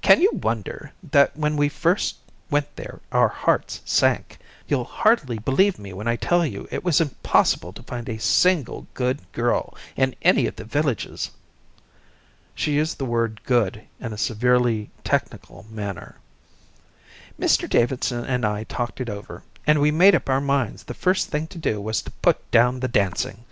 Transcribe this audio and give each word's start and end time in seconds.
"Can 0.00 0.22
you 0.22 0.30
wonder 0.32 0.92
that 1.02 1.36
when 1.36 1.54
we 1.58 1.68
first 1.68 2.16
went 2.50 2.76
there 2.76 3.00
our 3.12 3.28
hearts 3.28 3.82
sank? 3.84 4.38
You'll 4.66 4.86
hardly 4.86 5.38
believe 5.38 5.78
me 5.78 5.92
when 5.92 6.08
I 6.08 6.16
tell 6.16 6.46
you 6.46 6.66
it 6.70 6.82
was 6.82 6.98
impossible 6.98 7.74
to 7.74 7.82
find 7.82 8.08
a 8.08 8.16
single 8.18 8.86
good 8.94 9.20
girl 9.32 9.76
in 9.96 10.14
any 10.22 10.46
of 10.46 10.56
the 10.56 10.64
villages." 10.64 11.30
She 12.54 12.72
used 12.76 12.96
the 12.96 13.04
word 13.04 13.42
good 13.44 13.82
in 14.00 14.14
a 14.14 14.16
severely 14.16 14.88
technical 15.04 15.66
manner. 15.68 16.16
"Mr 17.38 17.68
Davidson 17.68 18.24
and 18.24 18.46
I 18.46 18.64
talked 18.64 18.98
it 18.98 19.10
over, 19.10 19.42
and 19.66 19.78
we 19.78 19.90
made 19.90 20.14
up 20.14 20.30
our 20.30 20.40
minds 20.40 20.84
the 20.84 20.94
first 20.94 21.28
thing 21.28 21.46
to 21.48 21.58
do 21.58 21.82
was 21.82 22.00
to 22.00 22.10
put 22.22 22.50
down 22.50 22.80
the 22.80 22.88
dancing. 22.88 23.44